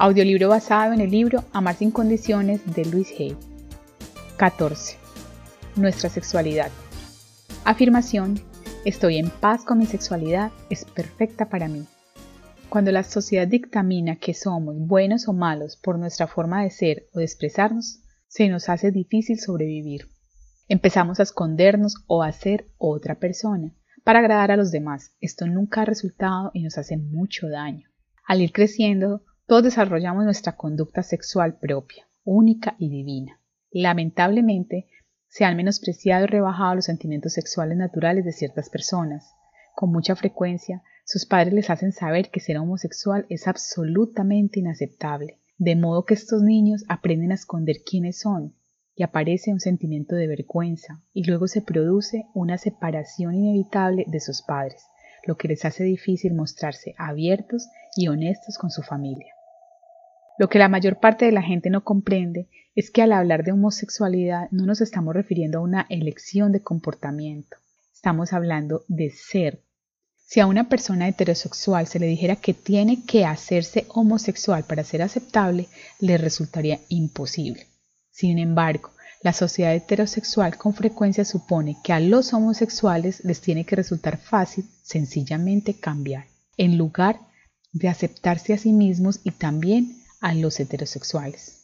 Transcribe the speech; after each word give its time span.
Audiolibro 0.00 0.48
basado 0.48 0.92
en 0.92 1.00
el 1.00 1.10
libro 1.10 1.42
Amar 1.52 1.74
sin 1.74 1.90
condiciones 1.90 2.60
de 2.72 2.84
Luis 2.84 3.12
Hay. 3.18 3.36
14. 4.36 4.96
Nuestra 5.74 6.08
sexualidad. 6.08 6.70
Afirmación. 7.64 8.40
Estoy 8.84 9.18
en 9.18 9.28
paz 9.28 9.64
con 9.64 9.78
mi 9.78 9.86
sexualidad, 9.86 10.52
es 10.70 10.84
perfecta 10.84 11.48
para 11.48 11.66
mí. 11.66 11.84
Cuando 12.68 12.92
la 12.92 13.02
sociedad 13.02 13.48
dictamina 13.48 14.14
que 14.14 14.34
somos 14.34 14.76
buenos 14.78 15.26
o 15.26 15.32
malos 15.32 15.76
por 15.76 15.98
nuestra 15.98 16.28
forma 16.28 16.62
de 16.62 16.70
ser 16.70 17.08
o 17.12 17.18
de 17.18 17.24
expresarnos, 17.24 17.98
se 18.28 18.48
nos 18.48 18.68
hace 18.68 18.92
difícil 18.92 19.40
sobrevivir. 19.40 20.06
Empezamos 20.68 21.18
a 21.18 21.24
escondernos 21.24 22.04
o 22.06 22.22
a 22.22 22.30
ser 22.30 22.68
otra 22.78 23.16
persona 23.16 23.74
para 24.04 24.20
agradar 24.20 24.52
a 24.52 24.56
los 24.56 24.70
demás. 24.70 25.16
Esto 25.20 25.48
nunca 25.48 25.82
ha 25.82 25.86
resultado 25.86 26.52
y 26.54 26.62
nos 26.62 26.78
hace 26.78 26.96
mucho 26.96 27.48
daño. 27.48 27.88
Al 28.28 28.42
ir 28.42 28.52
creciendo, 28.52 29.24
todos 29.48 29.62
desarrollamos 29.62 30.24
nuestra 30.24 30.56
conducta 30.56 31.02
sexual 31.02 31.58
propia, 31.58 32.06
única 32.22 32.76
y 32.78 32.90
divina. 32.90 33.40
Lamentablemente, 33.70 34.88
se 35.26 35.46
han 35.46 35.56
menospreciado 35.56 36.24
y 36.24 36.26
rebajado 36.26 36.74
los 36.74 36.84
sentimientos 36.84 37.32
sexuales 37.32 37.78
naturales 37.78 38.26
de 38.26 38.32
ciertas 38.32 38.68
personas. 38.68 39.32
Con 39.74 39.90
mucha 39.90 40.14
frecuencia, 40.16 40.82
sus 41.06 41.24
padres 41.24 41.54
les 41.54 41.70
hacen 41.70 41.92
saber 41.92 42.28
que 42.28 42.40
ser 42.40 42.58
homosexual 42.58 43.24
es 43.30 43.48
absolutamente 43.48 44.60
inaceptable, 44.60 45.40
de 45.56 45.76
modo 45.76 46.04
que 46.04 46.12
estos 46.12 46.42
niños 46.42 46.84
aprenden 46.86 47.32
a 47.32 47.36
esconder 47.36 47.76
quiénes 47.86 48.20
son, 48.20 48.54
y 48.94 49.02
aparece 49.02 49.50
un 49.50 49.60
sentimiento 49.60 50.14
de 50.14 50.26
vergüenza, 50.26 51.00
y 51.14 51.24
luego 51.24 51.46
se 51.46 51.62
produce 51.62 52.26
una 52.34 52.58
separación 52.58 53.34
inevitable 53.34 54.04
de 54.08 54.20
sus 54.20 54.42
padres, 54.42 54.82
lo 55.24 55.38
que 55.38 55.48
les 55.48 55.64
hace 55.64 55.84
difícil 55.84 56.34
mostrarse 56.34 56.94
abiertos 56.98 57.66
y 57.96 58.08
honestos 58.08 58.58
con 58.58 58.70
su 58.70 58.82
familia. 58.82 59.32
Lo 60.38 60.48
que 60.48 60.60
la 60.60 60.68
mayor 60.68 61.00
parte 61.00 61.24
de 61.24 61.32
la 61.32 61.42
gente 61.42 61.68
no 61.68 61.82
comprende 61.82 62.48
es 62.76 62.92
que 62.92 63.02
al 63.02 63.12
hablar 63.12 63.42
de 63.42 63.50
homosexualidad 63.50 64.48
no 64.52 64.66
nos 64.66 64.80
estamos 64.80 65.12
refiriendo 65.12 65.58
a 65.58 65.62
una 65.62 65.86
elección 65.90 66.52
de 66.52 66.62
comportamiento, 66.62 67.56
estamos 67.92 68.32
hablando 68.32 68.84
de 68.86 69.10
ser. 69.10 69.64
Si 70.24 70.38
a 70.38 70.46
una 70.46 70.68
persona 70.68 71.08
heterosexual 71.08 71.88
se 71.88 71.98
le 71.98 72.06
dijera 72.06 72.36
que 72.36 72.54
tiene 72.54 73.04
que 73.04 73.24
hacerse 73.24 73.86
homosexual 73.88 74.62
para 74.62 74.84
ser 74.84 75.02
aceptable, 75.02 75.66
le 75.98 76.18
resultaría 76.18 76.78
imposible. 76.88 77.66
Sin 78.12 78.38
embargo, 78.38 78.90
la 79.22 79.32
sociedad 79.32 79.74
heterosexual 79.74 80.56
con 80.56 80.72
frecuencia 80.72 81.24
supone 81.24 81.78
que 81.82 81.92
a 81.92 81.98
los 81.98 82.32
homosexuales 82.32 83.24
les 83.24 83.40
tiene 83.40 83.64
que 83.64 83.74
resultar 83.74 84.18
fácil 84.18 84.66
sencillamente 84.82 85.74
cambiar, 85.74 86.26
en 86.56 86.78
lugar 86.78 87.18
de 87.72 87.88
aceptarse 87.88 88.52
a 88.52 88.58
sí 88.58 88.72
mismos 88.72 89.20
y 89.24 89.32
también 89.32 89.98
a 90.20 90.34
los 90.34 90.58
heterosexuales. 90.60 91.58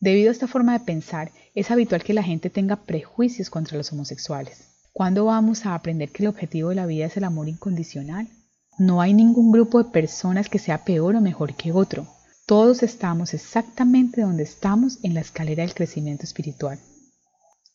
Debido 0.00 0.28
a 0.28 0.32
esta 0.32 0.46
forma 0.46 0.78
de 0.78 0.84
pensar, 0.84 1.32
es 1.54 1.70
habitual 1.70 2.04
que 2.04 2.14
la 2.14 2.22
gente 2.22 2.50
tenga 2.50 2.76
prejuicios 2.76 3.50
contra 3.50 3.76
los 3.76 3.92
homosexuales. 3.92 4.68
¿Cuándo 4.92 5.24
vamos 5.24 5.66
a 5.66 5.74
aprender 5.74 6.10
que 6.10 6.22
el 6.22 6.28
objetivo 6.28 6.68
de 6.68 6.76
la 6.76 6.86
vida 6.86 7.06
es 7.06 7.16
el 7.16 7.24
amor 7.24 7.48
incondicional? 7.48 8.28
No 8.78 9.00
hay 9.00 9.12
ningún 9.12 9.50
grupo 9.50 9.82
de 9.82 9.90
personas 9.90 10.48
que 10.48 10.60
sea 10.60 10.84
peor 10.84 11.16
o 11.16 11.20
mejor 11.20 11.54
que 11.54 11.72
otro. 11.72 12.06
Todos 12.46 12.82
estamos 12.82 13.34
exactamente 13.34 14.20
donde 14.20 14.44
estamos 14.44 14.98
en 15.02 15.14
la 15.14 15.20
escalera 15.20 15.62
del 15.62 15.74
crecimiento 15.74 16.24
espiritual. 16.24 16.78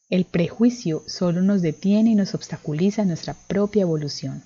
El 0.10 0.26
prejuicio 0.26 1.04
solo 1.08 1.42
nos 1.42 1.62
detiene 1.62 2.12
y 2.12 2.16
nos 2.16 2.34
obstaculiza 2.36 3.04
nuestra 3.04 3.34
propia 3.48 3.82
evolución. 3.82 4.44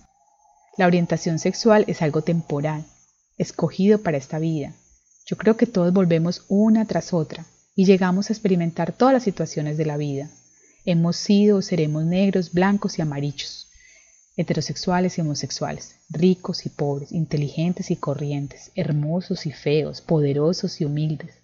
La 0.77 0.87
orientación 0.87 1.39
sexual 1.39 1.85
es 1.87 2.01
algo 2.01 2.21
temporal, 2.21 2.85
escogido 3.37 4.01
para 4.01 4.17
esta 4.17 4.39
vida, 4.39 4.73
yo 5.27 5.35
creo 5.35 5.57
que 5.57 5.67
todos 5.67 5.91
volvemos 5.91 6.45
una 6.47 6.85
tras 6.85 7.13
otra 7.13 7.45
y 7.75 7.83
llegamos 7.83 8.29
a 8.29 8.33
experimentar 8.33 8.93
todas 8.93 9.13
las 9.13 9.23
situaciones 9.23 9.77
de 9.77 9.85
la 9.85 9.97
vida. 9.97 10.29
Hemos 10.85 11.17
sido 11.17 11.57
o 11.57 11.61
seremos 11.61 12.05
negros, 12.05 12.53
blancos 12.53 12.97
y 12.97 13.01
amarillos, 13.01 13.67
heterosexuales 14.37 15.17
y 15.17 15.21
homosexuales, 15.21 15.97
ricos 16.09 16.65
y 16.65 16.69
pobres, 16.69 17.11
inteligentes 17.11 17.91
y 17.91 17.97
corrientes, 17.97 18.71
hermosos 18.73 19.45
y 19.45 19.51
feos, 19.51 19.99
poderosos 19.99 20.79
y 20.79 20.85
humildes. 20.85 21.35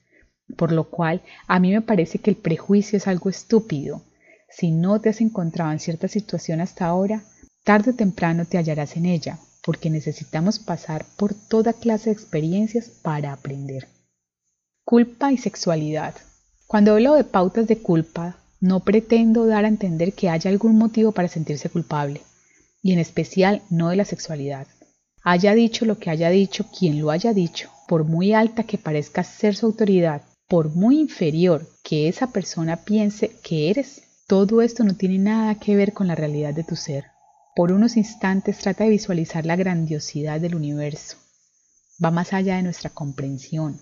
Por 0.56 0.72
lo 0.72 0.90
cual, 0.90 1.22
a 1.48 1.60
mí 1.60 1.74
me 1.74 1.82
parece 1.82 2.20
que 2.20 2.30
el 2.30 2.38
prejuicio 2.38 2.96
es 2.96 3.08
algo 3.08 3.30
estúpido. 3.30 4.02
Si 4.50 4.72
no 4.72 5.02
te 5.02 5.10
has 5.10 5.20
encontrado 5.20 5.74
en 5.74 5.80
cierta 5.80 6.08
situación 6.08 6.62
hasta 6.62 6.86
ahora, 6.86 7.24
tarde 7.66 7.92
o 7.92 7.96
temprano 7.96 8.46
te 8.46 8.58
hallarás 8.58 8.96
en 8.96 9.08
ella, 9.08 9.40
porque 9.64 9.90
necesitamos 9.90 10.60
pasar 10.60 11.06
por 11.18 11.34
toda 11.34 11.74
clase 11.74 12.10
de 12.10 12.14
experiencias 12.14 12.90
para 13.02 13.32
aprender. 13.32 13.88
Culpa 14.84 15.32
y 15.32 15.38
sexualidad. 15.38 16.16
Cuando 16.68 16.92
hablo 16.92 17.14
de 17.14 17.24
pautas 17.24 17.68
de 17.68 17.78
culpa, 17.78 18.38
no 18.60 18.82
pretendo 18.82 19.46
dar 19.46 19.66
a 19.66 19.70
entender 19.70 20.14
que 20.14 20.30
haya 20.30 20.50
algún 20.50 20.78
motivo 20.78 21.12
para 21.12 21.28
sentirse 21.28 21.70
culpable, 21.70 22.22
y 22.82 22.92
en 22.92 23.00
especial 23.00 23.62
no 23.70 23.90
de 23.90 23.96
la 23.96 24.06
sexualidad. 24.06 24.68
Haya 25.24 25.54
dicho 25.54 25.86
lo 25.86 25.98
que 25.98 26.10
haya 26.10 26.30
dicho 26.30 26.66
quien 26.78 27.00
lo 27.00 27.10
haya 27.10 27.34
dicho, 27.34 27.70
por 27.88 28.04
muy 28.04 28.34
alta 28.34 28.64
que 28.64 28.78
parezca 28.78 29.24
ser 29.24 29.56
su 29.56 29.68
autoridad, 29.68 30.22
por 30.50 30.76
muy 30.76 31.00
inferior 31.00 31.66
que 31.84 32.10
esa 32.10 32.28
persona 32.28 32.84
piense 32.84 33.32
que 33.42 33.70
eres, 33.70 34.04
todo 34.28 34.62
esto 34.62 34.84
no 34.84 34.96
tiene 34.96 35.20
nada 35.20 35.56
que 35.56 35.76
ver 35.76 35.94
con 35.94 36.08
la 36.08 36.16
realidad 36.16 36.54
de 36.54 36.64
tu 36.64 36.76
ser. 36.76 37.13
Por 37.56 37.72
unos 37.72 37.98
instantes 37.98 38.58
trata 38.58 38.84
de 38.84 38.90
visualizar 38.90 39.46
la 39.46 39.56
grandiosidad 39.56 40.42
del 40.42 40.56
universo. 40.56 41.18
Va 42.04 42.10
más 42.10 42.34
allá 42.34 42.56
de 42.56 42.64
nuestra 42.64 42.90
comprensión. 42.90 43.80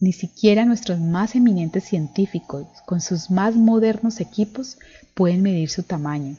Ni 0.00 0.12
siquiera 0.12 0.64
nuestros 0.64 0.98
más 0.98 1.34
eminentes 1.34 1.84
científicos, 1.84 2.66
con 2.86 3.02
sus 3.02 3.30
más 3.30 3.54
modernos 3.54 4.20
equipos, 4.20 4.78
pueden 5.14 5.42
medir 5.42 5.68
su 5.68 5.82
tamaño. 5.82 6.36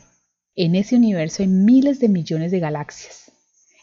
En 0.55 0.73
ese 0.73 0.95
universo 0.95 1.43
hay 1.43 1.47
miles 1.47 1.99
de 1.99 2.09
millones 2.09 2.51
de 2.51 2.59
galaxias. 2.59 3.31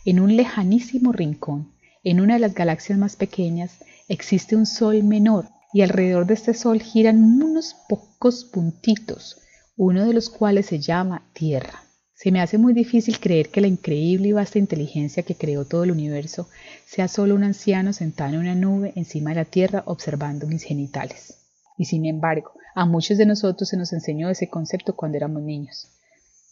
En 0.04 0.18
un 0.18 0.36
lejanísimo 0.36 1.12
rincón, 1.12 1.72
en 2.02 2.20
una 2.20 2.34
de 2.34 2.40
las 2.40 2.54
galaxias 2.54 2.98
más 2.98 3.14
pequeñas, 3.14 3.78
existe 4.08 4.56
un 4.56 4.66
sol 4.66 5.04
menor 5.04 5.48
y 5.72 5.82
alrededor 5.82 6.26
de 6.26 6.34
este 6.34 6.54
sol 6.54 6.82
giran 6.82 7.40
unos 7.40 7.76
pocos 7.88 8.44
puntitos, 8.44 9.36
uno 9.76 10.04
de 10.04 10.12
los 10.12 10.28
cuales 10.28 10.66
se 10.66 10.80
llama 10.80 11.22
Tierra. 11.32 11.83
Se 12.16 12.30
me 12.30 12.40
hace 12.40 12.58
muy 12.58 12.72
difícil 12.72 13.18
creer 13.18 13.50
que 13.50 13.60
la 13.60 13.66
increíble 13.66 14.28
y 14.28 14.32
vasta 14.32 14.60
inteligencia 14.60 15.24
que 15.24 15.34
creó 15.34 15.64
todo 15.64 15.82
el 15.82 15.90
universo 15.90 16.48
sea 16.86 17.08
solo 17.08 17.34
un 17.34 17.42
anciano 17.42 17.92
sentado 17.92 18.34
en 18.34 18.40
una 18.40 18.54
nube 18.54 18.92
encima 18.94 19.30
de 19.30 19.36
la 19.36 19.44
Tierra 19.44 19.82
observando 19.86 20.46
mis 20.46 20.62
genitales. 20.62 21.38
Y 21.76 21.86
sin 21.86 22.06
embargo, 22.06 22.52
a 22.76 22.86
muchos 22.86 23.18
de 23.18 23.26
nosotros 23.26 23.68
se 23.68 23.76
nos 23.76 23.92
enseñó 23.92 24.30
ese 24.30 24.48
concepto 24.48 24.94
cuando 24.94 25.16
éramos 25.16 25.42
niños. 25.42 25.88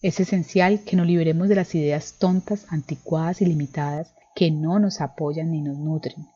Es 0.03 0.19
esencial 0.19 0.81
que 0.81 0.97
nos 0.97 1.07
liberemos 1.07 1.49
de 1.49 1.55
las 1.55 1.75
ideas 1.77 2.15
tontas, 2.19 2.67
anticuadas 2.69 3.41
y 3.41 3.47
limitadas 3.47 4.15
que 4.35 4.51
no 4.51 4.81
nos 4.81 5.01
apoyan 5.01 5.53
ni 5.53 5.61
nos 5.61 5.79
nutren. 5.79 6.27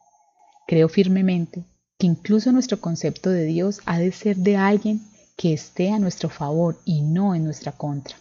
Creo 0.68 0.88
firmemente 0.88 1.64
que 1.98 2.06
incluso 2.06 2.52
nuestro 2.52 2.80
concepto 2.80 3.30
de 3.30 3.44
Dios 3.44 3.80
ha 3.86 3.98
de 3.98 4.12
ser 4.12 4.36
de 4.36 4.56
alguien 4.56 5.00
que 5.36 5.52
esté 5.52 5.90
a 5.90 5.98
nuestro 5.98 6.28
favor 6.28 6.78
y 6.84 7.02
no 7.02 7.34
en 7.34 7.42
nuestra 7.42 7.72
contra. 7.72 8.16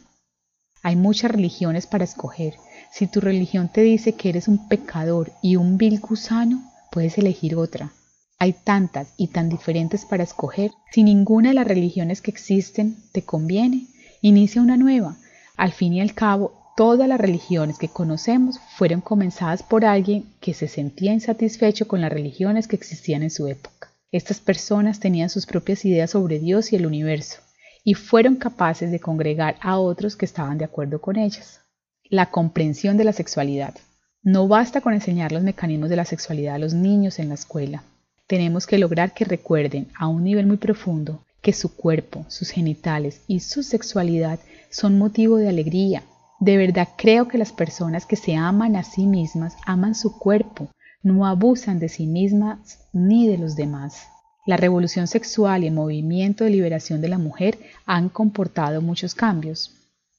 Hay 0.85 0.95
muchas 0.95 1.31
religiones 1.31 1.87
para 1.87 2.03
escoger. 2.03 2.57
Si 2.91 3.07
tu 3.07 3.19
religión 3.19 3.69
te 3.73 3.81
dice 3.81 4.13
que 4.13 4.29
eres 4.29 4.47
un 4.47 4.67
pecador 4.67 5.31
y 5.41 5.55
un 5.55 5.79
vil 5.79 5.99
gusano, 5.99 6.61
puedes 6.91 7.17
elegir 7.17 7.55
otra. 7.55 7.91
Hay 8.37 8.53
tantas 8.53 9.07
y 9.17 9.29
tan 9.29 9.49
diferentes 9.49 10.05
para 10.05 10.21
escoger. 10.21 10.69
Si 10.91 11.01
ninguna 11.01 11.49
de 11.49 11.55
las 11.55 11.67
religiones 11.67 12.21
que 12.21 12.29
existen 12.29 12.97
te 13.13 13.23
conviene, 13.23 13.87
inicia 14.21 14.61
una 14.61 14.77
nueva. 14.77 15.17
Al 15.57 15.71
fin 15.71 15.91
y 15.91 16.01
al 16.01 16.13
cabo, 16.13 16.53
todas 16.77 17.09
las 17.09 17.19
religiones 17.19 17.79
que 17.79 17.89
conocemos 17.89 18.59
fueron 18.77 19.01
comenzadas 19.01 19.63
por 19.63 19.85
alguien 19.85 20.35
que 20.39 20.53
se 20.53 20.67
sentía 20.67 21.13
insatisfecho 21.13 21.87
con 21.87 21.99
las 21.99 22.13
religiones 22.13 22.67
que 22.67 22.75
existían 22.75 23.23
en 23.23 23.31
su 23.31 23.47
época. 23.47 23.89
Estas 24.11 24.39
personas 24.39 24.99
tenían 24.99 25.31
sus 25.31 25.47
propias 25.47 25.83
ideas 25.83 26.11
sobre 26.11 26.37
Dios 26.37 26.71
y 26.73 26.75
el 26.75 26.85
universo 26.85 27.39
y 27.85 27.93
fueron 27.93 28.35
capaces 28.35 28.91
de 28.91 28.99
congregar 28.99 29.55
a 29.61 29.77
otros 29.77 30.17
que 30.17 30.25
estaban 30.25 30.57
de 30.57 30.65
acuerdo 30.65 30.99
con 30.99 31.17
ellas. 31.17 31.61
La 32.09 32.31
comprensión 32.31 32.97
de 32.97 33.03
la 33.03 33.13
sexualidad. 33.13 33.75
No 34.23 34.47
basta 34.47 34.81
con 34.81 34.93
enseñar 34.93 35.31
los 35.31 35.43
mecanismos 35.43 35.89
de 35.89 35.95
la 35.95 36.03
sexualidad 36.03 36.55
a 36.55 36.59
los 36.59 36.73
niños 36.73 37.19
en 37.19 37.29
la 37.29 37.35
escuela. 37.35 37.83
Tenemos 38.25 38.65
que 38.65 38.79
lograr 38.79 39.13
que 39.13 39.23
recuerden 39.23 39.87
a 39.99 40.07
un 40.07 40.23
nivel 40.23 40.47
muy 40.47 40.57
profundo 40.57 41.23
que 41.41 41.53
su 41.53 41.75
cuerpo, 41.75 42.25
sus 42.27 42.49
genitales 42.49 43.21
y 43.27 43.41
su 43.41 43.61
sexualidad 43.61 44.39
son 44.71 44.97
motivo 44.97 45.37
de 45.37 45.47
alegría. 45.47 46.01
De 46.39 46.57
verdad 46.57 46.89
creo 46.97 47.27
que 47.27 47.37
las 47.37 47.51
personas 47.51 48.07
que 48.07 48.15
se 48.15 48.35
aman 48.35 48.75
a 48.75 48.83
sí 48.83 49.05
mismas 49.05 49.55
aman 49.67 49.93
su 49.93 50.17
cuerpo, 50.17 50.69
no 51.03 51.27
abusan 51.27 51.77
de 51.77 51.89
sí 51.89 52.07
mismas 52.07 52.79
ni 52.91 53.27
de 53.27 53.37
los 53.37 53.55
demás. 53.55 54.07
La 54.45 54.57
revolución 54.57 55.07
sexual 55.07 55.63
y 55.63 55.67
el 55.67 55.73
movimiento 55.73 56.43
de 56.43 56.51
liberación 56.51 57.01
de 57.01 57.07
la 57.07 57.17
mujer 57.17 57.57
han 57.87 58.09
comportado 58.09 58.79
muchos 58.79 59.15
cambios. 59.15 59.71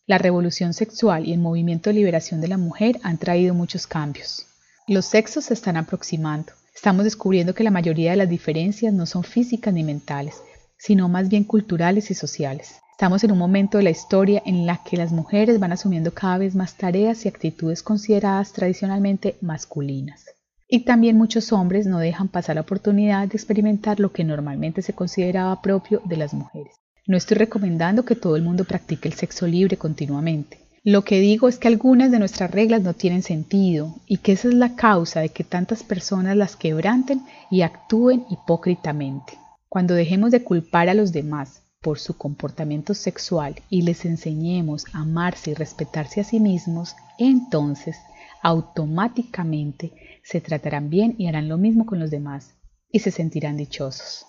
La 0.04 0.18
revolución 0.18 0.74
sexual 0.74 1.26
y 1.26 1.32
el 1.32 1.38
movimiento 1.38 1.90
de 1.90 1.94
liberación 1.94 2.40
de 2.40 2.48
la 2.48 2.58
mujer 2.58 2.98
han 3.04 3.18
traído 3.18 3.54
muchos 3.54 3.86
cambios. 3.86 4.46
Los 4.88 5.06
sexos 5.06 5.44
se 5.44 5.54
están 5.54 5.76
aproximando. 5.76 6.52
Estamos 6.74 7.04
descubriendo 7.04 7.54
que 7.54 7.62
la 7.62 7.70
mayoría 7.70 8.10
de 8.10 8.16
las 8.16 8.28
diferencias 8.28 8.92
no 8.92 9.06
son 9.06 9.22
físicas 9.22 9.72
ni 9.72 9.84
mentales, 9.84 10.42
sino 10.76 11.08
más 11.08 11.28
bien 11.28 11.44
culturales 11.44 12.10
y 12.10 12.14
sociales. 12.14 12.80
Estamos 12.90 13.22
en 13.22 13.30
un 13.30 13.38
momento 13.38 13.78
de 13.78 13.84
la 13.84 13.90
historia 13.90 14.42
en 14.44 14.66
la 14.66 14.82
que 14.82 14.96
las 14.96 15.12
mujeres 15.12 15.60
van 15.60 15.70
asumiendo 15.70 16.12
cada 16.12 16.38
vez 16.38 16.56
más 16.56 16.74
tareas 16.74 17.24
y 17.24 17.28
actitudes 17.28 17.80
consideradas 17.80 18.52
tradicionalmente 18.52 19.36
masculinas. 19.40 20.24
Y 20.68 20.80
también 20.84 21.16
muchos 21.16 21.52
hombres 21.52 21.86
no 21.86 21.98
dejan 21.98 22.28
pasar 22.28 22.56
la 22.56 22.62
oportunidad 22.62 23.28
de 23.28 23.36
experimentar 23.36 24.00
lo 24.00 24.12
que 24.12 24.24
normalmente 24.24 24.82
se 24.82 24.94
consideraba 24.94 25.62
propio 25.62 26.02
de 26.04 26.16
las 26.16 26.34
mujeres. 26.34 26.74
No 27.06 27.16
estoy 27.16 27.36
recomendando 27.36 28.04
que 28.04 28.16
todo 28.16 28.34
el 28.34 28.42
mundo 28.42 28.64
practique 28.64 29.08
el 29.08 29.14
sexo 29.14 29.46
libre 29.46 29.76
continuamente. 29.76 30.58
Lo 30.82 31.02
que 31.02 31.20
digo 31.20 31.48
es 31.48 31.58
que 31.58 31.68
algunas 31.68 32.10
de 32.10 32.18
nuestras 32.18 32.50
reglas 32.50 32.82
no 32.82 32.94
tienen 32.94 33.22
sentido 33.22 33.94
y 34.06 34.18
que 34.18 34.32
esa 34.32 34.48
es 34.48 34.54
la 34.54 34.74
causa 34.74 35.20
de 35.20 35.28
que 35.28 35.44
tantas 35.44 35.82
personas 35.84 36.36
las 36.36 36.56
quebranten 36.56 37.22
y 37.50 37.62
actúen 37.62 38.24
hipócritamente. 38.30 39.38
Cuando 39.68 39.94
dejemos 39.94 40.30
de 40.30 40.42
culpar 40.42 40.88
a 40.88 40.94
los 40.94 41.12
demás 41.12 41.62
por 41.80 41.98
su 41.98 42.16
comportamiento 42.16 42.94
sexual 42.94 43.56
y 43.68 43.82
les 43.82 44.04
enseñemos 44.04 44.84
a 44.92 45.00
amarse 45.02 45.52
y 45.52 45.54
respetarse 45.54 46.20
a 46.20 46.24
sí 46.24 46.40
mismos, 46.40 46.96
entonces 47.18 47.96
automáticamente 48.46 49.92
se 50.22 50.40
tratarán 50.40 50.88
bien 50.88 51.16
y 51.18 51.26
harán 51.26 51.48
lo 51.48 51.58
mismo 51.58 51.84
con 51.84 51.98
los 51.98 52.12
demás 52.12 52.54
y 52.92 53.00
se 53.00 53.10
sentirán 53.10 53.56
dichosos. 53.56 54.24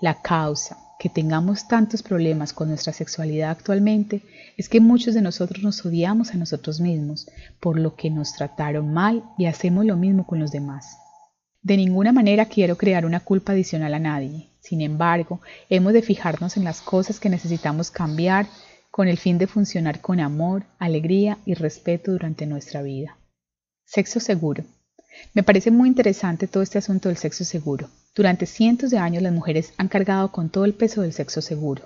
La 0.00 0.20
causa 0.20 0.76
que 0.98 1.08
tengamos 1.08 1.68
tantos 1.68 2.02
problemas 2.02 2.52
con 2.52 2.66
nuestra 2.66 2.92
sexualidad 2.92 3.50
actualmente 3.50 4.22
es 4.56 4.68
que 4.68 4.80
muchos 4.80 5.14
de 5.14 5.22
nosotros 5.22 5.62
nos 5.62 5.86
odiamos 5.86 6.32
a 6.32 6.38
nosotros 6.38 6.80
mismos 6.80 7.30
por 7.60 7.78
lo 7.78 7.94
que 7.94 8.10
nos 8.10 8.34
trataron 8.34 8.92
mal 8.92 9.22
y 9.38 9.46
hacemos 9.46 9.84
lo 9.84 9.96
mismo 9.96 10.26
con 10.26 10.40
los 10.40 10.50
demás. 10.50 10.98
De 11.62 11.76
ninguna 11.76 12.10
manera 12.10 12.46
quiero 12.46 12.76
crear 12.76 13.06
una 13.06 13.20
culpa 13.20 13.52
adicional 13.52 13.94
a 13.94 14.00
nadie. 14.00 14.48
Sin 14.58 14.80
embargo, 14.80 15.40
hemos 15.70 15.92
de 15.92 16.02
fijarnos 16.02 16.56
en 16.56 16.64
las 16.64 16.80
cosas 16.80 17.20
que 17.20 17.30
necesitamos 17.30 17.92
cambiar 17.92 18.48
con 18.90 19.06
el 19.06 19.18
fin 19.18 19.38
de 19.38 19.46
funcionar 19.46 20.00
con 20.00 20.18
amor, 20.18 20.64
alegría 20.80 21.38
y 21.46 21.54
respeto 21.54 22.10
durante 22.10 22.44
nuestra 22.46 22.82
vida. 22.82 23.16
Sexo 23.86 24.18
seguro. 24.18 24.64
Me 25.32 25.44
parece 25.44 25.70
muy 25.70 25.88
interesante 25.88 26.48
todo 26.48 26.62
este 26.62 26.78
asunto 26.78 27.08
del 27.08 27.16
sexo 27.16 27.44
seguro. 27.44 27.88
Durante 28.16 28.44
cientos 28.44 28.90
de 28.90 28.98
años 28.98 29.22
las 29.22 29.32
mujeres 29.32 29.72
han 29.78 29.86
cargado 29.86 30.32
con 30.32 30.50
todo 30.50 30.64
el 30.64 30.74
peso 30.74 31.02
del 31.02 31.12
sexo 31.12 31.40
seguro. 31.40 31.84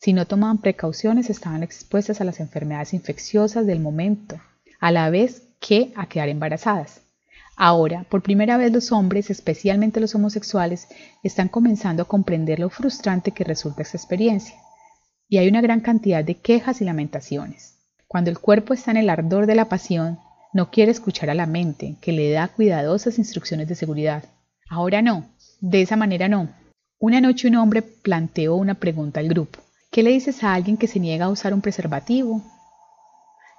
Si 0.00 0.14
no 0.14 0.26
tomaban 0.26 0.58
precauciones 0.58 1.28
estaban 1.28 1.62
expuestas 1.62 2.22
a 2.22 2.24
las 2.24 2.40
enfermedades 2.40 2.94
infecciosas 2.94 3.66
del 3.66 3.78
momento, 3.78 4.40
a 4.80 4.90
la 4.90 5.10
vez 5.10 5.42
que 5.60 5.92
a 5.96 6.06
quedar 6.06 6.30
embarazadas. 6.30 7.02
Ahora, 7.56 8.04
por 8.08 8.22
primera 8.22 8.56
vez 8.56 8.72
los 8.72 8.90
hombres, 8.90 9.28
especialmente 9.28 10.00
los 10.00 10.14
homosexuales, 10.14 10.88
están 11.22 11.48
comenzando 11.48 12.04
a 12.04 12.08
comprender 12.08 12.58
lo 12.58 12.70
frustrante 12.70 13.32
que 13.32 13.44
resulta 13.44 13.82
esta 13.82 13.98
experiencia. 13.98 14.54
Y 15.28 15.36
hay 15.36 15.48
una 15.48 15.60
gran 15.60 15.80
cantidad 15.80 16.24
de 16.24 16.36
quejas 16.36 16.80
y 16.80 16.84
lamentaciones. 16.84 17.74
Cuando 18.06 18.30
el 18.30 18.38
cuerpo 18.38 18.72
está 18.72 18.92
en 18.92 18.96
el 18.96 19.10
ardor 19.10 19.44
de 19.44 19.56
la 19.56 19.68
pasión, 19.68 20.18
no 20.52 20.70
quiere 20.70 20.92
escuchar 20.92 21.30
a 21.30 21.34
la 21.34 21.46
mente, 21.46 21.96
que 22.00 22.12
le 22.12 22.30
da 22.30 22.48
cuidadosas 22.48 23.18
instrucciones 23.18 23.68
de 23.68 23.74
seguridad. 23.74 24.24
Ahora 24.68 25.02
no, 25.02 25.26
de 25.60 25.82
esa 25.82 25.96
manera 25.96 26.28
no. 26.28 26.48
Una 26.98 27.20
noche 27.20 27.48
un 27.48 27.56
hombre 27.56 27.82
planteó 27.82 28.56
una 28.56 28.74
pregunta 28.74 29.20
al 29.20 29.28
grupo. 29.28 29.60
¿Qué 29.90 30.02
le 30.02 30.10
dices 30.10 30.42
a 30.44 30.54
alguien 30.54 30.76
que 30.76 30.88
se 30.88 31.00
niega 31.00 31.26
a 31.26 31.30
usar 31.30 31.54
un 31.54 31.60
preservativo? 31.60 32.42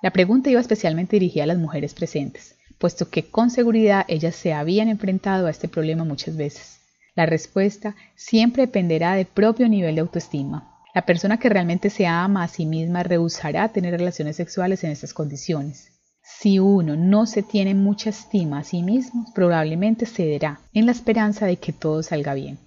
La 0.01 0.12
pregunta 0.12 0.50
iba 0.50 0.62
especialmente 0.62 1.15
dirigida 1.15 1.44
a 1.44 1.47
las 1.47 1.57
mujeres 1.57 1.94
presentes 1.94 2.56
puesto 2.80 3.09
que 3.09 3.30
con 3.30 3.51
seguridad 3.51 4.06
ellas 4.07 4.36
se 4.36 4.53
habían 4.53 4.88
enfrentado 4.88 5.45
a 5.45 5.51
este 5.51 5.68
problema 5.68 6.06
muchas 6.06 6.36
veces. 6.36 6.80
La 7.13 7.25
respuesta 7.25 7.95
siempre 8.15 8.65
dependerá 8.65 9.15
del 9.15 9.25
propio 9.25 9.68
nivel 9.68 9.95
de 9.95 10.01
autoestima. 10.01 10.77
La 10.95 11.06
persona 11.06 11.38
que 11.38 11.50
realmente 11.50 11.89
se 11.89 12.07
ama 12.07 12.44
a 12.44 12.47
sí 12.47 12.65
misma 12.65 13.03
rehusará 13.03 13.69
tener 13.69 13.91
relaciones 13.91 14.38
sexuales 14.38 14.83
en 14.83 14.91
estas 14.91 15.13
condiciones. 15.13 15.99
Si 16.37 16.59
uno 16.59 16.95
no 16.95 17.25
se 17.25 17.43
tiene 17.43 17.73
mucha 17.73 18.11
estima 18.11 18.59
a 18.59 18.63
sí 18.63 18.81
mismo, 18.81 19.25
probablemente 19.33 20.05
cederá 20.05 20.59
en 20.73 20.85
la 20.85 20.91
esperanza 20.91 21.45
de 21.45 21.57
que 21.57 21.73
todo 21.73 22.03
salga 22.03 22.33
bien. 22.33 22.57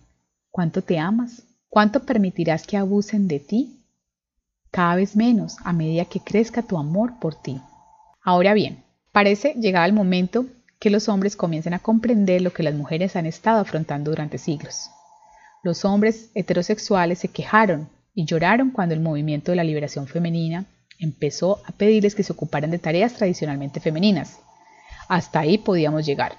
¿Cuánto 0.50 0.82
te 0.82 0.98
amas? 0.98 1.44
¿Cuánto 1.68 2.04
permitirás 2.04 2.66
que 2.66 2.76
abusen 2.76 3.28
de 3.28 3.40
ti? 3.40 3.84
Cada 4.70 4.96
vez 4.96 5.16
menos 5.16 5.56
a 5.64 5.72
medida 5.72 6.04
que 6.04 6.20
crezca 6.20 6.62
tu 6.62 6.76
amor 6.76 7.18
por 7.18 7.34
ti. 7.34 7.60
Ahora 8.22 8.52
bien, 8.52 8.82
Parece 9.12 9.52
llegar 9.60 9.86
el 9.86 9.92
momento 9.92 10.46
que 10.78 10.88
los 10.88 11.10
hombres 11.10 11.36
comiencen 11.36 11.74
a 11.74 11.78
comprender 11.78 12.40
lo 12.40 12.54
que 12.54 12.62
las 12.62 12.74
mujeres 12.74 13.14
han 13.14 13.26
estado 13.26 13.60
afrontando 13.60 14.10
durante 14.10 14.38
siglos. 14.38 14.88
Los 15.62 15.84
hombres 15.84 16.30
heterosexuales 16.34 17.18
se 17.18 17.28
quejaron 17.28 17.90
y 18.14 18.24
lloraron 18.24 18.70
cuando 18.70 18.94
el 18.94 19.00
movimiento 19.00 19.52
de 19.52 19.56
la 19.56 19.64
liberación 19.64 20.06
femenina 20.06 20.64
empezó 20.98 21.62
a 21.66 21.72
pedirles 21.72 22.14
que 22.14 22.22
se 22.22 22.32
ocuparan 22.32 22.70
de 22.70 22.78
tareas 22.78 23.14
tradicionalmente 23.14 23.80
femeninas. 23.80 24.38
Hasta 25.08 25.40
ahí 25.40 25.58
podíamos 25.58 26.06
llegar. 26.06 26.36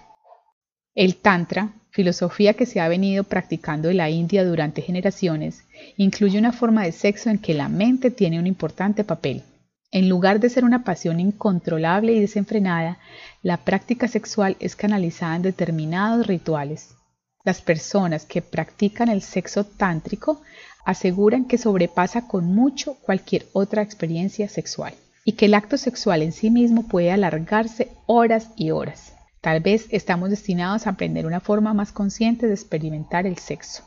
El 0.95 1.15
Tantra, 1.15 1.73
filosofía 1.89 2.53
que 2.53 2.65
se 2.65 2.79
ha 2.79 2.87
venido 2.87 3.23
practicando 3.23 3.89
en 3.89 3.97
la 3.97 4.09
India 4.09 4.45
durante 4.45 4.81
generaciones, 4.81 5.63
incluye 5.97 6.37
una 6.37 6.51
forma 6.51 6.83
de 6.83 6.91
sexo 6.91 7.29
en 7.29 7.39
que 7.39 7.53
la 7.53 7.69
mente 7.69 8.11
tiene 8.11 8.39
un 8.39 8.47
importante 8.47 9.03
papel. 9.03 9.43
En 9.91 10.09
lugar 10.09 10.39
de 10.39 10.49
ser 10.49 10.65
una 10.65 10.83
pasión 10.83 11.19
incontrolable 11.19 12.13
y 12.13 12.19
desenfrenada, 12.19 12.97
la 13.43 13.57
práctica 13.57 14.07
sexual 14.07 14.57
es 14.59 14.75
canalizada 14.75 15.35
en 15.35 15.43
determinados 15.43 16.25
rituales. 16.25 16.95
Las 17.43 17.61
personas 17.61 18.25
que 18.25 18.41
practican 18.41 19.09
el 19.09 19.21
sexo 19.21 19.65
tántrico 19.65 20.41
aseguran 20.85 21.45
que 21.45 21.57
sobrepasa 21.57 22.27
con 22.27 22.45
mucho 22.45 22.95
cualquier 22.95 23.45
otra 23.53 23.81
experiencia 23.81 24.49
sexual 24.49 24.93
y 25.25 25.33
que 25.33 25.45
el 25.45 25.53
acto 25.53 25.77
sexual 25.77 26.21
en 26.21 26.31
sí 26.31 26.49
mismo 26.49 26.87
puede 26.87 27.11
alargarse 27.11 27.89
horas 28.05 28.49
y 28.55 28.71
horas. 28.71 29.13
Tal 29.41 29.59
vez 29.59 29.87
estamos 29.89 30.29
destinados 30.29 30.87
a 30.87 30.91
aprender 30.91 31.25
una 31.25 31.39
forma 31.39 31.73
más 31.73 31.91
consciente 31.91 32.47
de 32.47 32.53
experimentar 32.53 33.25
el 33.25 33.37
sexo. 33.37 33.83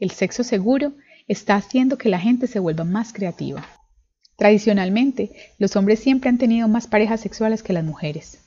El 0.00 0.10
sexo 0.10 0.44
seguro 0.44 0.92
está 1.28 1.56
haciendo 1.56 1.98
que 1.98 2.08
la 2.08 2.18
gente 2.18 2.46
se 2.46 2.58
vuelva 2.58 2.84
más 2.84 3.12
creativa. 3.12 3.64
Tradicionalmente, 4.36 5.32
los 5.58 5.76
hombres 5.76 6.00
siempre 6.00 6.28
han 6.28 6.38
tenido 6.38 6.68
más 6.68 6.86
parejas 6.86 7.20
sexuales 7.20 7.62
que 7.62 7.72
las 7.72 7.84
mujeres. 7.84 8.40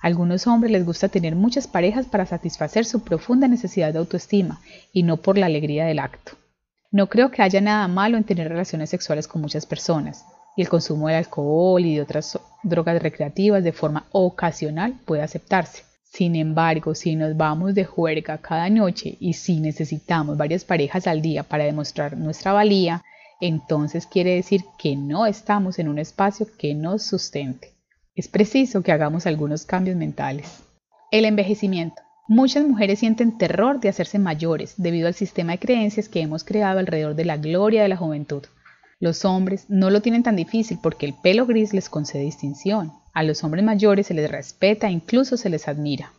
A 0.00 0.06
algunos 0.06 0.46
hombres 0.46 0.72
les 0.72 0.84
gusta 0.84 1.08
tener 1.08 1.34
muchas 1.34 1.66
parejas 1.66 2.06
para 2.06 2.26
satisfacer 2.26 2.84
su 2.84 3.00
profunda 3.00 3.48
necesidad 3.48 3.92
de 3.92 3.98
autoestima 3.98 4.60
y 4.92 5.02
no 5.02 5.18
por 5.18 5.36
la 5.36 5.46
alegría 5.46 5.84
del 5.84 5.98
acto. 5.98 6.36
No 6.94 7.08
creo 7.08 7.32
que 7.32 7.42
haya 7.42 7.60
nada 7.60 7.88
malo 7.88 8.16
en 8.16 8.22
tener 8.22 8.48
relaciones 8.48 8.88
sexuales 8.88 9.26
con 9.26 9.42
muchas 9.42 9.66
personas, 9.66 10.24
y 10.56 10.62
el 10.62 10.68
consumo 10.68 11.08
de 11.08 11.16
alcohol 11.16 11.84
y 11.84 11.96
de 11.96 12.02
otras 12.02 12.38
drogas 12.62 13.02
recreativas 13.02 13.64
de 13.64 13.72
forma 13.72 14.06
ocasional 14.12 14.94
puede 15.04 15.22
aceptarse. 15.22 15.82
Sin 16.04 16.36
embargo, 16.36 16.94
si 16.94 17.16
nos 17.16 17.36
vamos 17.36 17.74
de 17.74 17.84
juerga 17.84 18.38
cada 18.38 18.70
noche 18.70 19.16
y 19.18 19.32
si 19.32 19.58
necesitamos 19.58 20.36
varias 20.36 20.64
parejas 20.64 21.08
al 21.08 21.20
día 21.20 21.42
para 21.42 21.64
demostrar 21.64 22.16
nuestra 22.16 22.52
valía, 22.52 23.02
entonces 23.40 24.06
quiere 24.06 24.36
decir 24.36 24.62
que 24.78 24.94
no 24.94 25.26
estamos 25.26 25.80
en 25.80 25.88
un 25.88 25.98
espacio 25.98 26.46
que 26.56 26.76
nos 26.76 27.02
sustente. 27.02 27.72
Es 28.14 28.28
preciso 28.28 28.84
que 28.84 28.92
hagamos 28.92 29.26
algunos 29.26 29.66
cambios 29.66 29.96
mentales. 29.96 30.62
El 31.10 31.24
envejecimiento. 31.24 32.03
Muchas 32.26 32.66
mujeres 32.66 33.00
sienten 33.00 33.36
terror 33.36 33.80
de 33.80 33.90
hacerse 33.90 34.18
mayores 34.18 34.74
debido 34.78 35.08
al 35.08 35.14
sistema 35.14 35.52
de 35.52 35.58
creencias 35.58 36.08
que 36.08 36.22
hemos 36.22 36.42
creado 36.42 36.78
alrededor 36.78 37.14
de 37.14 37.26
la 37.26 37.36
gloria 37.36 37.82
de 37.82 37.88
la 37.88 37.98
juventud. 37.98 38.44
Los 38.98 39.26
hombres 39.26 39.66
no 39.68 39.90
lo 39.90 40.00
tienen 40.00 40.22
tan 40.22 40.34
difícil 40.34 40.78
porque 40.82 41.04
el 41.04 41.12
pelo 41.12 41.44
gris 41.44 41.74
les 41.74 41.90
concede 41.90 42.22
distinción. 42.22 42.92
A 43.12 43.22
los 43.22 43.44
hombres 43.44 43.62
mayores 43.62 44.06
se 44.06 44.14
les 44.14 44.30
respeta 44.30 44.88
e 44.88 44.92
incluso 44.92 45.36
se 45.36 45.50
les 45.50 45.68
admira. 45.68 46.12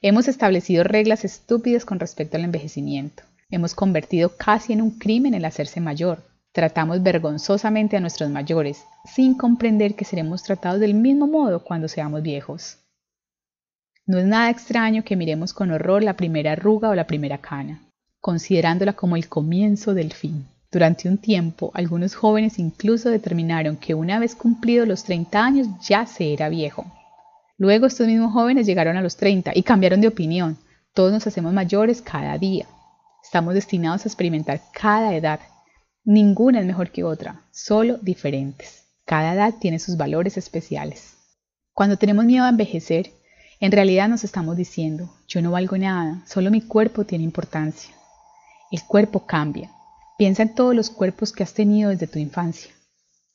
Hemos 0.00 0.28
establecido 0.28 0.84
reglas 0.84 1.24
estúpidas 1.24 1.84
con 1.84 1.98
respecto 1.98 2.36
al 2.36 2.44
envejecimiento. 2.44 3.24
Hemos 3.50 3.74
convertido 3.74 4.36
casi 4.36 4.72
en 4.72 4.82
un 4.82 4.92
crimen 4.92 5.34
el 5.34 5.44
hacerse 5.44 5.80
mayor. 5.80 6.22
Tratamos 6.52 7.02
vergonzosamente 7.02 7.96
a 7.96 8.00
nuestros 8.00 8.30
mayores, 8.30 8.84
sin 9.04 9.34
comprender 9.34 9.96
que 9.96 10.04
seremos 10.04 10.44
tratados 10.44 10.78
del 10.78 10.94
mismo 10.94 11.26
modo 11.26 11.64
cuando 11.64 11.88
seamos 11.88 12.22
viejos. 12.22 12.78
No 14.06 14.18
es 14.18 14.24
nada 14.24 14.50
extraño 14.50 15.04
que 15.04 15.16
miremos 15.16 15.52
con 15.52 15.70
horror 15.70 16.02
la 16.02 16.14
primera 16.14 16.52
arruga 16.52 16.88
o 16.88 16.94
la 16.94 17.06
primera 17.06 17.38
cana, 17.38 17.80
considerándola 18.20 18.94
como 18.94 19.16
el 19.16 19.28
comienzo 19.28 19.94
del 19.94 20.12
fin. 20.12 20.46
Durante 20.70 21.08
un 21.08 21.18
tiempo, 21.18 21.70
algunos 21.74 22.14
jóvenes 22.14 22.58
incluso 22.58 23.10
determinaron 23.10 23.76
que 23.76 23.94
una 23.94 24.18
vez 24.18 24.34
cumplidos 24.34 24.86
los 24.86 25.04
30 25.04 25.44
años 25.44 25.66
ya 25.82 26.06
se 26.06 26.32
era 26.32 26.48
viejo. 26.48 26.86
Luego 27.58 27.86
estos 27.86 28.06
mismos 28.06 28.32
jóvenes 28.32 28.66
llegaron 28.66 28.96
a 28.96 29.02
los 29.02 29.16
30 29.16 29.52
y 29.54 29.62
cambiaron 29.62 30.00
de 30.00 30.08
opinión. 30.08 30.56
Todos 30.94 31.12
nos 31.12 31.26
hacemos 31.26 31.52
mayores 31.52 32.02
cada 32.02 32.38
día. 32.38 32.66
Estamos 33.22 33.54
destinados 33.54 34.04
a 34.04 34.08
experimentar 34.08 34.60
cada 34.72 35.14
edad 35.14 35.40
Ninguna 36.04 36.60
es 36.60 36.66
mejor 36.66 36.90
que 36.90 37.04
otra, 37.04 37.42
solo 37.50 37.98
diferentes. 37.98 38.86
Cada 39.04 39.34
edad 39.34 39.54
tiene 39.60 39.78
sus 39.78 39.98
valores 39.98 40.38
especiales. 40.38 41.14
Cuando 41.74 41.98
tenemos 41.98 42.24
miedo 42.24 42.46
a 42.46 42.48
envejecer, 42.48 43.12
En 43.62 43.72
realidad 43.72 44.08
nos 44.08 44.24
estamos 44.24 44.56
diciendo, 44.56 45.14
yo 45.28 45.42
no 45.42 45.50
valgo 45.50 45.76
nada, 45.76 46.22
solo 46.26 46.50
mi 46.50 46.62
cuerpo 46.62 47.04
tiene 47.04 47.24
importancia. 47.24 47.94
El 48.70 48.82
cuerpo 48.84 49.26
cambia. 49.26 49.70
Piensa 50.16 50.42
en 50.42 50.54
todos 50.54 50.74
los 50.74 50.88
cuerpos 50.88 51.30
que 51.30 51.42
has 51.42 51.52
tenido 51.52 51.90
desde 51.90 52.06
tu 52.06 52.18
infancia. 52.18 52.70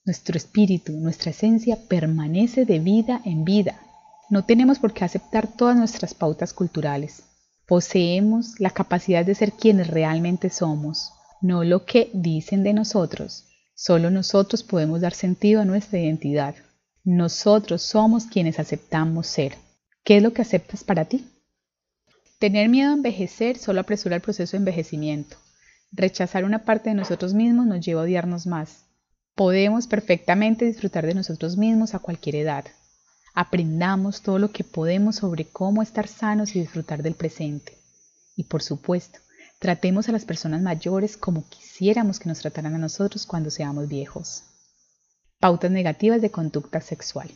Nuestro 0.04 0.36
espíritu, 0.36 0.94
nuestra 0.94 1.30
esencia 1.30 1.78
permanece 1.88 2.66
de 2.66 2.80
vida 2.80 3.22
en 3.24 3.44
vida. 3.44 3.80
No 4.32 4.46
tenemos 4.46 4.80
por 4.80 4.94
qué 4.94 5.06
aceptar 5.06 5.48
todas 5.48 5.78
nuestras 5.78 6.16
pautas 6.16 6.54
culturales. 6.54 7.22
Poseemos 7.68 8.60
la 8.60 8.72
capacidad 8.72 9.24
de 9.24 9.36
ser 9.36 9.52
quienes 9.52 9.88
realmente 9.88 10.50
somos, 10.50 11.12
no 11.40 11.64
lo 11.64 11.86
que 11.86 12.10
dicen 12.14 12.64
de 12.64 12.74
nosotros. 12.74 13.46
Solo 13.76 14.10
nosotros 14.10 14.64
podemos 14.64 15.02
dar 15.02 15.14
sentido 15.14 15.62
a 15.62 15.66
nuestra 15.66 16.00
identidad. 16.00 16.56
Nosotros 17.04 17.84
somos 17.84 18.26
quienes 18.26 18.58
aceptamos 18.58 19.28
ser. 19.28 19.65
¿Qué 20.06 20.18
es 20.18 20.24
lo 20.24 20.34
que 20.34 20.44
aceptas 20.44 20.84
para 20.84 21.06
ti? 21.06 21.28
Tener 22.38 22.70
miedo 22.70 22.92
a 22.92 22.94
envejecer 22.94 23.58
solo 23.58 23.80
apresura 23.82 24.16
el 24.16 24.22
proceso 24.22 24.52
de 24.52 24.60
envejecimiento. 24.60 25.36
Rechazar 25.92 26.46
una 26.46 26.64
parte 26.64 26.92
de 26.92 26.96
nosotros 26.96 27.34
mismos 27.34 27.66
nos 27.66 27.84
lleva 27.84 28.02
a 28.02 28.04
odiarnos 28.04 28.46
más. 28.46 28.84
Podemos 29.34 29.88
perfectamente 29.88 30.64
disfrutar 30.64 31.08
de 31.08 31.16
nosotros 31.16 31.58
mismos 31.58 31.96
a 31.96 32.00
cualquier 32.00 32.36
edad. 32.36 32.66
Aprendamos 33.34 34.22
todo 34.22 34.38
lo 34.38 34.52
que 34.52 34.64
podemos 34.64 35.16
sobre 35.16 35.46
cómo 35.46 35.82
estar 35.82 36.08
sanos 36.08 36.56
y 36.56 36.60
disfrutar 36.60 37.02
del 37.02 37.16
presente. 37.16 37.76
Y 38.36 38.44
por 38.44 38.62
supuesto, 38.62 39.18
tratemos 39.58 40.08
a 40.08 40.12
las 40.12 40.24
personas 40.24 40.62
mayores 40.62 41.18
como 41.18 41.50
quisiéramos 41.50 42.20
que 42.20 42.30
nos 42.30 42.42
trataran 42.42 42.76
a 42.76 42.78
nosotros 42.78 43.26
cuando 43.26 43.50
seamos 43.50 43.88
viejos. 43.88 44.44
Pautas 45.40 45.72
negativas 45.72 46.22
de 46.22 46.30
conducta 46.30 46.80
sexual. 46.80 47.32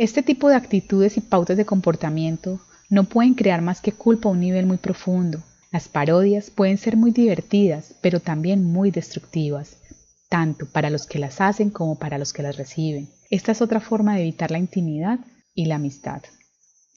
Este 0.00 0.22
tipo 0.22 0.48
de 0.48 0.54
actitudes 0.54 1.18
y 1.18 1.20
pautas 1.20 1.58
de 1.58 1.66
comportamiento 1.66 2.58
no 2.88 3.04
pueden 3.04 3.34
crear 3.34 3.60
más 3.60 3.82
que 3.82 3.92
culpa 3.92 4.30
a 4.30 4.32
un 4.32 4.40
nivel 4.40 4.64
muy 4.64 4.78
profundo. 4.78 5.42
Las 5.70 5.88
parodias 5.88 6.48
pueden 6.48 6.78
ser 6.78 6.96
muy 6.96 7.10
divertidas, 7.10 7.94
pero 8.00 8.18
también 8.18 8.64
muy 8.64 8.90
destructivas, 8.90 9.76
tanto 10.30 10.64
para 10.64 10.88
los 10.88 11.06
que 11.06 11.18
las 11.18 11.42
hacen 11.42 11.68
como 11.68 11.98
para 11.98 12.16
los 12.16 12.32
que 12.32 12.42
las 12.42 12.56
reciben. 12.56 13.10
Esta 13.28 13.52
es 13.52 13.60
otra 13.60 13.78
forma 13.78 14.14
de 14.14 14.22
evitar 14.22 14.50
la 14.50 14.58
intimidad 14.58 15.18
y 15.54 15.66
la 15.66 15.74
amistad. 15.74 16.22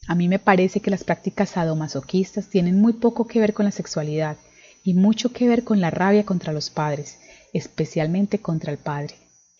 A 0.07 0.15
mí 0.15 0.29
me 0.29 0.39
parece 0.39 0.79
que 0.79 0.89
las 0.89 1.03
prácticas 1.03 1.49
sadomasoquistas 1.49 2.47
tienen 2.47 2.79
muy 2.79 2.93
poco 2.93 3.27
que 3.27 3.41
ver 3.41 3.53
con 3.53 3.65
la 3.65 3.71
sexualidad 3.71 4.37
y 4.81 4.93
mucho 4.93 5.33
que 5.33 5.49
ver 5.49 5.65
con 5.65 5.81
la 5.81 5.89
rabia 5.89 6.23
contra 6.23 6.53
los 6.53 6.69
padres, 6.69 7.17
especialmente 7.51 8.39
contra 8.39 8.71
el 8.71 8.77
padre. 8.77 9.15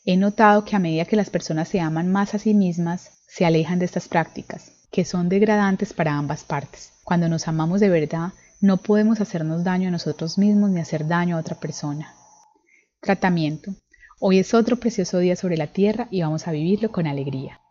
He 0.06 0.18
notado 0.18 0.66
que 0.66 0.76
a 0.76 0.80
medida 0.80 1.06
que 1.06 1.16
las 1.16 1.30
personas 1.30 1.70
se 1.70 1.80
aman 1.80 2.12
más 2.12 2.34
a 2.34 2.40
sí 2.40 2.54
mismas, 2.54 3.12
se 3.26 3.46
alejan 3.46 3.80
de 3.80 3.86
estas 3.86 4.10
prácticas, 4.10 4.72
que 4.92 5.06
son 5.06 5.30
degradantes 5.30 5.94
para 5.94 6.18
ambas 6.18 6.44
partes. 6.44 6.92
Cuando 7.06 7.30
nos 7.30 7.48
amamos 7.48 7.80
de 7.80 7.88
verdad, 7.88 8.34
no 8.60 8.78
podemos 8.78 9.22
hacernos 9.22 9.64
daño 9.64 9.88
a 9.88 9.92
nosotros 9.92 10.38
mismos 10.38 10.72
ni 10.72 10.82
hacer 10.82 11.08
daño 11.08 11.38
a 11.38 11.40
otra 11.40 11.56
persona. 11.56 12.14
Tratamiento. 13.00 13.76
Hoy 14.20 14.40
es 14.40 14.54
otro 14.54 14.76
precioso 14.76 15.20
día 15.20 15.38
sobre 15.38 15.56
la 15.56 15.68
tierra 15.68 16.10
y 16.12 16.22
vamos 16.22 16.50
a 16.50 16.52
vivirlo 16.52 16.92
con 16.92 17.08
alegría. 17.08 17.62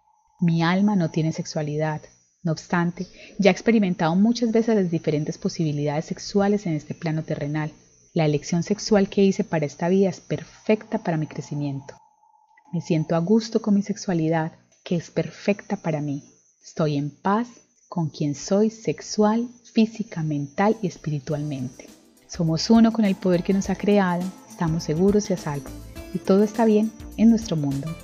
Mi 0.40 0.62
alma 0.62 0.96
no 0.96 1.10
tiene 1.10 1.32
sexualidad. 1.32 2.00
No 2.42 2.52
obstante, 2.52 3.06
ya 3.38 3.50
he 3.50 3.52
experimentado 3.52 4.16
muchas 4.16 4.52
veces 4.52 4.74
las 4.74 4.90
diferentes 4.90 5.36
posibilidades 5.36 6.06
sexuales 6.06 6.64
en 6.64 6.72
este 6.72 6.94
plano 6.94 7.24
terrenal. 7.24 7.72
La 8.14 8.24
elección 8.24 8.62
sexual 8.62 9.10
que 9.10 9.22
hice 9.22 9.44
para 9.44 9.66
esta 9.66 9.90
vida 9.90 10.08
es 10.08 10.20
perfecta 10.20 10.98
para 10.98 11.18
mi 11.18 11.26
crecimiento. 11.26 11.94
Me 12.72 12.80
siento 12.80 13.14
a 13.14 13.18
gusto 13.18 13.60
con 13.60 13.74
mi 13.74 13.82
sexualidad, 13.82 14.52
que 14.82 14.96
es 14.96 15.10
perfecta 15.10 15.76
para 15.76 16.00
mí. 16.00 16.24
Estoy 16.64 16.96
en 16.96 17.10
paz 17.10 17.48
con 17.90 18.08
quien 18.08 18.34
soy 18.34 18.70
sexual, 18.70 19.46
física, 19.62 20.22
mental 20.22 20.78
y 20.80 20.86
espiritualmente. 20.86 21.86
Somos 22.26 22.70
uno 22.70 22.90
con 22.90 23.04
el 23.04 23.14
poder 23.14 23.42
que 23.42 23.52
nos 23.52 23.68
ha 23.68 23.76
creado, 23.76 24.22
estamos 24.48 24.84
seguros 24.84 25.28
y 25.28 25.34
a 25.34 25.36
salvo, 25.36 25.68
y 26.14 26.18
todo 26.18 26.44
está 26.44 26.64
bien 26.64 26.90
en 27.18 27.28
nuestro 27.28 27.56
mundo. 27.56 27.94